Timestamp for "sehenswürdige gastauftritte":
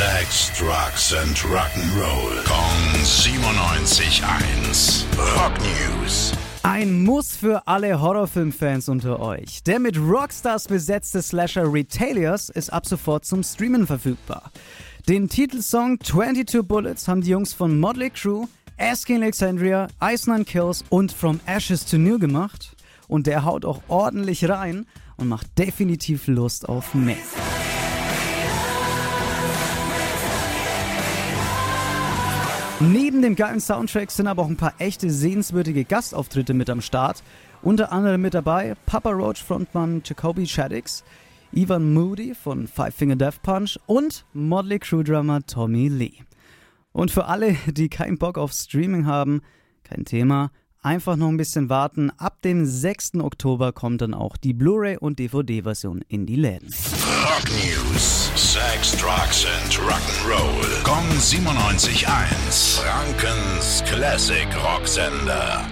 35.10-36.54